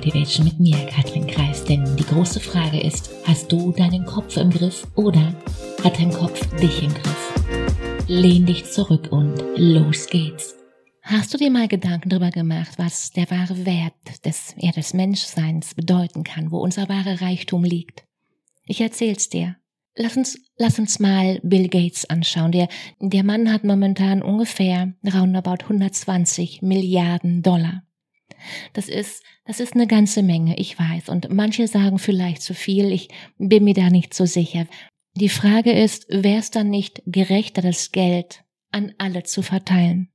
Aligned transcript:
Motivation 0.00 0.46
mit 0.46 0.58
mir, 0.58 0.86
Katrin 0.86 1.26
Kreis. 1.26 1.62
Denn 1.62 1.84
die 1.94 2.06
große 2.06 2.40
Frage 2.40 2.80
ist, 2.80 3.10
hast 3.24 3.52
du 3.52 3.70
deinen 3.70 4.06
Kopf 4.06 4.38
im 4.38 4.48
Griff 4.48 4.86
oder 4.94 5.34
hat 5.84 5.98
dein 5.98 6.10
Kopf 6.10 6.40
dich 6.56 6.82
im 6.82 6.88
Griff? 6.88 8.06
Lehn 8.08 8.46
dich 8.46 8.64
zurück 8.64 9.08
und 9.12 9.36
los 9.56 10.06
geht's. 10.06 10.56
Hast 11.02 11.34
du 11.34 11.36
dir 11.36 11.50
mal 11.50 11.68
Gedanken 11.68 12.08
darüber 12.08 12.30
gemacht, 12.30 12.78
was 12.78 13.10
der 13.10 13.30
wahre 13.30 13.66
Wert 13.66 14.24
des, 14.24 14.54
ja, 14.56 14.72
des 14.72 14.94
Menschseins 14.94 15.74
bedeuten 15.74 16.24
kann, 16.24 16.50
wo 16.50 16.60
unser 16.60 16.88
wahrer 16.88 17.20
Reichtum 17.20 17.62
liegt? 17.62 18.04
Ich 18.64 18.80
erzähl's 18.80 19.28
dir. 19.28 19.56
Lass 19.96 20.16
uns, 20.16 20.38
lass 20.56 20.78
uns 20.78 20.98
mal 20.98 21.40
Bill 21.42 21.68
Gates 21.68 22.08
anschauen. 22.08 22.52
Der, 22.52 22.68
der 23.00 23.22
Mann 23.22 23.52
hat 23.52 23.64
momentan 23.64 24.22
ungefähr 24.22 24.94
roundabout 25.04 25.64
120 25.64 26.62
Milliarden 26.62 27.42
Dollar. 27.42 27.82
Das 28.72 28.88
ist, 28.88 29.22
das 29.44 29.60
ist 29.60 29.74
eine 29.74 29.86
ganze 29.86 30.22
Menge, 30.22 30.56
ich 30.58 30.78
weiß. 30.78 31.08
Und 31.08 31.32
manche 31.32 31.66
sagen 31.66 31.98
vielleicht 31.98 32.42
zu 32.42 32.54
viel, 32.54 32.92
ich 32.92 33.08
bin 33.38 33.64
mir 33.64 33.74
da 33.74 33.90
nicht 33.90 34.14
so 34.14 34.26
sicher. 34.26 34.66
Die 35.14 35.28
Frage 35.28 35.72
ist, 35.72 36.06
wäre 36.08 36.38
es 36.38 36.50
dann 36.50 36.70
nicht 36.70 37.02
gerechter, 37.06 37.62
das 37.62 37.92
Geld 37.92 38.44
an 38.70 38.92
alle 38.98 39.24
zu 39.24 39.42
verteilen? 39.42 40.08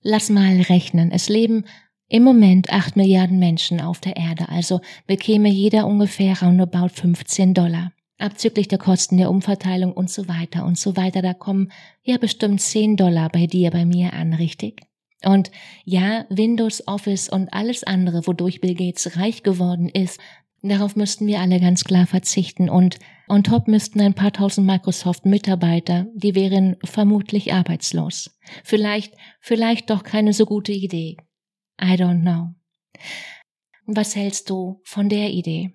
Lass 0.00 0.30
mal 0.30 0.60
rechnen. 0.62 1.10
Es 1.10 1.28
leben 1.28 1.64
im 2.08 2.22
Moment 2.22 2.70
acht 2.72 2.96
Milliarden 2.96 3.38
Menschen 3.38 3.80
auf 3.80 4.00
der 4.00 4.16
Erde, 4.16 4.48
also 4.48 4.80
bekäme 5.06 5.50
jeder 5.50 5.86
ungefähr 5.86 6.40
roundabout 6.40 6.88
15 6.88 7.52
Dollar. 7.52 7.92
Abzüglich 8.16 8.66
der 8.68 8.78
Kosten 8.78 9.18
der 9.18 9.30
Umverteilung 9.30 9.92
und 9.92 10.10
so 10.10 10.26
weiter 10.26 10.64
und 10.64 10.78
so 10.78 10.96
weiter, 10.96 11.20
da 11.20 11.34
kommen 11.34 11.70
ja 12.02 12.16
bestimmt 12.16 12.60
10 12.60 12.96
Dollar 12.96 13.28
bei 13.28 13.46
dir, 13.46 13.70
bei 13.70 13.84
mir 13.84 14.14
an, 14.14 14.32
richtig? 14.34 14.80
Und 15.24 15.50
ja, 15.84 16.26
Windows, 16.28 16.86
Office 16.86 17.28
und 17.28 17.52
alles 17.52 17.82
andere, 17.84 18.26
wodurch 18.26 18.60
Bill 18.60 18.74
Gates 18.74 19.16
reich 19.16 19.42
geworden 19.42 19.88
ist, 19.88 20.20
darauf 20.62 20.96
müssten 20.96 21.26
wir 21.26 21.40
alle 21.40 21.60
ganz 21.60 21.84
klar 21.84 22.06
verzichten 22.06 22.68
und 22.68 22.98
on 23.28 23.42
top 23.42 23.68
müssten 23.68 24.00
ein 24.00 24.14
paar 24.14 24.32
tausend 24.32 24.66
Microsoft-Mitarbeiter, 24.66 26.06
die 26.14 26.34
wären 26.34 26.76
vermutlich 26.84 27.52
arbeitslos. 27.52 28.38
Vielleicht, 28.64 29.14
vielleicht 29.40 29.90
doch 29.90 30.02
keine 30.02 30.32
so 30.32 30.46
gute 30.46 30.72
Idee. 30.72 31.16
I 31.80 31.94
don't 31.94 32.22
know. 32.22 32.54
Was 33.86 34.16
hältst 34.16 34.50
du 34.50 34.80
von 34.84 35.08
der 35.08 35.30
Idee? 35.30 35.74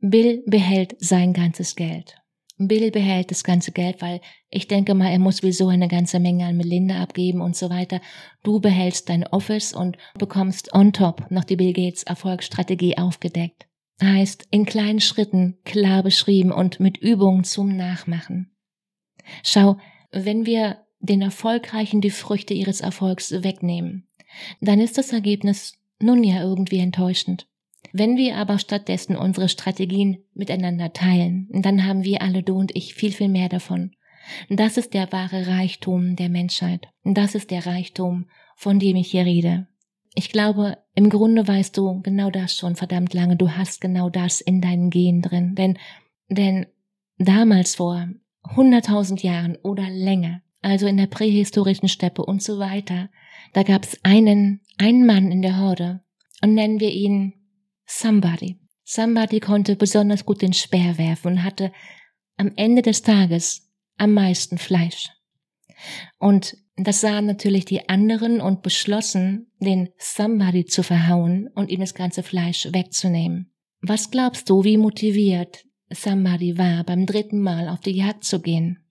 Bill 0.00 0.42
behält 0.46 0.96
sein 1.00 1.32
ganzes 1.32 1.74
Geld. 1.74 2.16
Bill 2.58 2.90
behält 2.90 3.30
das 3.30 3.44
ganze 3.44 3.70
Geld, 3.70 4.02
weil 4.02 4.20
ich 4.50 4.66
denke 4.66 4.94
mal, 4.94 5.10
er 5.10 5.20
muss 5.20 5.38
sowieso 5.38 5.68
eine 5.68 5.86
ganze 5.86 6.18
Menge 6.18 6.46
an 6.46 6.56
Melinda 6.56 7.00
abgeben 7.00 7.40
und 7.40 7.54
so 7.54 7.70
weiter. 7.70 8.00
Du 8.42 8.60
behältst 8.60 9.08
dein 9.08 9.26
Office 9.26 9.72
und 9.72 9.96
bekommst 10.18 10.74
on 10.74 10.92
top 10.92 11.30
noch 11.30 11.44
die 11.44 11.56
Bill 11.56 11.72
Gates 11.72 12.02
Erfolgsstrategie 12.02 12.98
aufgedeckt. 12.98 13.68
Heißt 14.02 14.46
in 14.50 14.64
kleinen 14.64 15.00
Schritten 15.00 15.58
klar 15.64 16.02
beschrieben 16.02 16.52
und 16.52 16.80
mit 16.80 16.98
Übungen 16.98 17.44
zum 17.44 17.76
Nachmachen. 17.76 18.50
Schau, 19.44 19.76
wenn 20.10 20.46
wir 20.46 20.84
den 21.00 21.22
Erfolgreichen 21.22 22.00
die 22.00 22.10
Früchte 22.10 22.54
ihres 22.54 22.80
Erfolgs 22.80 23.30
wegnehmen, 23.30 24.08
dann 24.60 24.80
ist 24.80 24.98
das 24.98 25.12
Ergebnis 25.12 25.74
nun 26.00 26.24
ja 26.24 26.42
irgendwie 26.42 26.78
enttäuschend. 26.78 27.48
Wenn 27.98 28.16
wir 28.16 28.36
aber 28.36 28.60
stattdessen 28.60 29.16
unsere 29.16 29.48
Strategien 29.48 30.18
miteinander 30.32 30.92
teilen, 30.92 31.48
dann 31.50 31.84
haben 31.84 32.04
wir 32.04 32.22
alle, 32.22 32.44
du 32.44 32.54
und 32.54 32.70
ich, 32.76 32.94
viel, 32.94 33.10
viel 33.10 33.28
mehr 33.28 33.48
davon. 33.48 33.90
Das 34.48 34.76
ist 34.76 34.94
der 34.94 35.10
wahre 35.10 35.48
Reichtum 35.48 36.14
der 36.14 36.28
Menschheit. 36.28 36.86
Das 37.02 37.34
ist 37.34 37.50
der 37.50 37.66
Reichtum, 37.66 38.26
von 38.54 38.78
dem 38.78 38.94
ich 38.94 39.10
hier 39.10 39.24
rede. 39.24 39.66
Ich 40.14 40.30
glaube, 40.30 40.78
im 40.94 41.10
Grunde 41.10 41.48
weißt 41.48 41.76
du 41.76 42.00
genau 42.02 42.30
das 42.30 42.54
schon 42.56 42.76
verdammt 42.76 43.14
lange. 43.14 43.36
Du 43.36 43.50
hast 43.50 43.80
genau 43.80 44.10
das 44.10 44.40
in 44.40 44.60
deinen 44.60 44.90
Gen 44.90 45.20
drin. 45.20 45.56
Denn, 45.56 45.76
denn 46.28 46.66
damals 47.18 47.74
vor 47.74 48.06
hunderttausend 48.54 49.24
Jahren 49.24 49.56
oder 49.64 49.90
länger, 49.90 50.42
also 50.62 50.86
in 50.86 50.98
der 50.98 51.06
prähistorischen 51.08 51.88
Steppe 51.88 52.24
und 52.24 52.44
so 52.44 52.60
weiter, 52.60 53.08
da 53.54 53.64
gab 53.64 53.82
es 53.82 53.98
einen, 54.04 54.60
einen 54.76 55.04
Mann 55.04 55.32
in 55.32 55.42
der 55.42 55.58
Horde 55.58 56.00
und 56.42 56.54
nennen 56.54 56.78
wir 56.78 56.92
ihn 56.92 57.34
Somebody. 57.88 58.58
Somebody 58.84 59.40
konnte 59.40 59.74
besonders 59.74 60.24
gut 60.24 60.42
den 60.42 60.52
Speer 60.52 60.98
werfen 60.98 61.32
und 61.32 61.44
hatte 61.44 61.72
am 62.36 62.52
Ende 62.56 62.82
des 62.82 63.02
Tages 63.02 63.68
am 63.96 64.12
meisten 64.12 64.58
Fleisch. 64.58 65.10
Und 66.18 66.56
das 66.76 67.00
sahen 67.00 67.26
natürlich 67.26 67.64
die 67.64 67.88
anderen 67.88 68.40
und 68.40 68.62
beschlossen, 68.62 69.50
den 69.58 69.88
Somebody 69.98 70.66
zu 70.66 70.82
verhauen 70.82 71.48
und 71.54 71.70
ihm 71.70 71.80
das 71.80 71.94
ganze 71.94 72.22
Fleisch 72.22 72.68
wegzunehmen. 72.72 73.52
Was 73.80 74.10
glaubst 74.10 74.48
du, 74.50 74.64
wie 74.64 74.76
motiviert 74.76 75.64
Somebody 75.90 76.58
war, 76.58 76.84
beim 76.84 77.06
dritten 77.06 77.40
Mal 77.40 77.68
auf 77.68 77.80
die 77.80 77.96
Jagd 77.96 78.24
zu 78.24 78.40
gehen? 78.40 78.84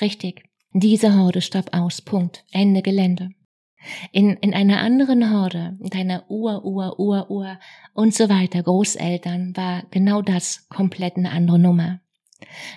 Richtig. 0.00 0.44
Diese 0.72 1.14
Horde 1.18 1.40
starb 1.40 1.74
aus. 1.74 2.00
Punkt. 2.00 2.44
Ende 2.52 2.82
Gelände. 2.82 3.30
In, 4.12 4.30
in 4.38 4.54
einer 4.54 4.80
anderen 4.80 5.32
Horde, 5.32 5.76
deiner 5.80 6.28
Ur, 6.30 6.64
Ur, 6.64 6.98
Ur, 6.98 7.30
Ur 7.30 7.58
und 7.94 8.14
so 8.14 8.28
weiter, 8.28 8.62
Großeltern, 8.62 9.56
war 9.56 9.84
genau 9.90 10.22
das 10.22 10.68
komplett 10.68 11.16
eine 11.16 11.30
andere 11.30 11.58
Nummer. 11.58 12.00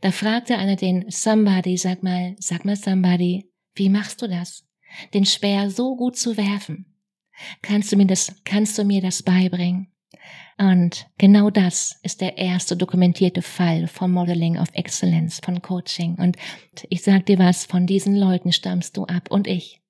Da 0.00 0.10
fragte 0.10 0.56
einer 0.56 0.76
den 0.76 1.10
Somebody, 1.10 1.76
sag 1.76 2.02
mal, 2.02 2.36
sag 2.38 2.64
mal 2.64 2.76
Somebody, 2.76 3.50
wie 3.74 3.88
machst 3.88 4.22
du 4.22 4.28
das? 4.28 4.64
Den 5.14 5.24
Speer 5.24 5.70
so 5.70 5.96
gut 5.96 6.16
zu 6.16 6.36
werfen? 6.36 6.86
Kannst 7.62 7.92
du 7.92 7.96
mir 7.96 8.06
das, 8.06 8.34
kannst 8.44 8.78
du 8.78 8.84
mir 8.84 9.00
das 9.00 9.22
beibringen? 9.22 9.88
Und 10.58 11.06
genau 11.18 11.50
das 11.50 11.98
ist 12.02 12.20
der 12.20 12.38
erste 12.38 12.76
dokumentierte 12.76 13.42
Fall 13.42 13.88
von 13.88 14.12
Modeling 14.12 14.58
of 14.58 14.68
Excellence, 14.74 15.40
von 15.42 15.60
Coaching. 15.62 16.16
Und 16.16 16.36
ich 16.88 17.02
sag 17.02 17.26
dir 17.26 17.38
was, 17.38 17.64
von 17.64 17.86
diesen 17.86 18.16
Leuten 18.16 18.52
stammst 18.52 18.96
du 18.96 19.04
ab 19.04 19.30
und 19.30 19.46
ich. 19.46 19.81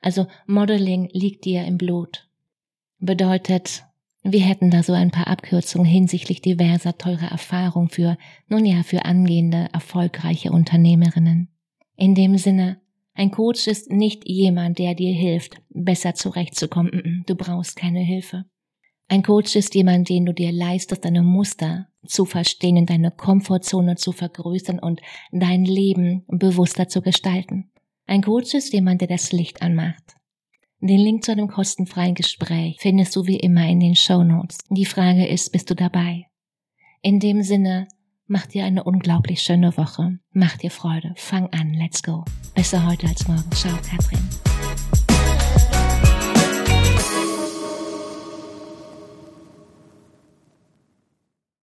Also 0.00 0.26
Modeling 0.46 1.08
liegt 1.12 1.44
dir 1.44 1.64
im 1.64 1.78
Blut. 1.78 2.28
Bedeutet, 2.98 3.84
wir 4.22 4.40
hätten 4.40 4.70
da 4.70 4.82
so 4.82 4.92
ein 4.92 5.10
paar 5.10 5.28
Abkürzungen 5.28 5.86
hinsichtlich 5.86 6.42
diverser 6.42 6.98
teurer 6.98 7.30
Erfahrung 7.30 7.88
für, 7.88 8.18
nun 8.48 8.64
ja, 8.64 8.82
für 8.82 9.04
angehende, 9.04 9.68
erfolgreiche 9.72 10.50
Unternehmerinnen. 10.50 11.48
In 11.96 12.14
dem 12.14 12.36
Sinne, 12.36 12.80
ein 13.14 13.30
Coach 13.30 13.66
ist 13.66 13.90
nicht 13.90 14.28
jemand, 14.28 14.78
der 14.78 14.94
dir 14.94 15.12
hilft, 15.12 15.60
besser 15.70 16.14
zurechtzukommen. 16.14 17.24
Du 17.26 17.34
brauchst 17.34 17.76
keine 17.76 18.00
Hilfe. 18.00 18.44
Ein 19.08 19.22
Coach 19.22 19.56
ist 19.56 19.74
jemand, 19.74 20.08
den 20.08 20.26
du 20.26 20.34
dir 20.34 20.52
leistest, 20.52 21.04
deine 21.04 21.22
Muster 21.22 21.88
zu 22.06 22.26
verstehen, 22.26 22.76
in 22.76 22.86
deine 22.86 23.10
Komfortzone 23.10 23.96
zu 23.96 24.12
vergrößern 24.12 24.78
und 24.78 25.00
dein 25.32 25.64
Leben 25.64 26.24
bewusster 26.28 26.88
zu 26.88 27.00
gestalten. 27.00 27.70
Ein 28.08 28.22
Coach 28.22 28.54
ist 28.54 28.72
jemand, 28.72 29.02
der 29.02 29.08
das 29.08 29.32
Licht 29.32 29.60
anmacht. 29.60 30.16
Den 30.80 30.98
Link 30.98 31.24
zu 31.24 31.32
einem 31.32 31.46
kostenfreien 31.46 32.14
Gespräch 32.14 32.78
findest 32.80 33.14
du 33.14 33.26
wie 33.26 33.36
immer 33.36 33.68
in 33.68 33.80
den 33.80 33.94
Show 33.94 34.24
Notes. 34.24 34.60
Die 34.70 34.86
Frage 34.86 35.26
ist, 35.26 35.52
bist 35.52 35.68
du 35.68 35.74
dabei? 35.74 36.24
In 37.02 37.20
dem 37.20 37.42
Sinne, 37.42 37.86
mach 38.26 38.46
dir 38.46 38.64
eine 38.64 38.84
unglaublich 38.84 39.42
schöne 39.42 39.76
Woche. 39.76 40.20
Mach 40.32 40.56
dir 40.56 40.70
Freude. 40.70 41.12
Fang 41.16 41.48
an. 41.52 41.74
Let's 41.74 42.02
go. 42.02 42.24
Besser 42.54 42.86
heute 42.86 43.08
als 43.08 43.28
morgen. 43.28 43.50
Ciao, 43.52 43.76
Katrin. 43.76 44.26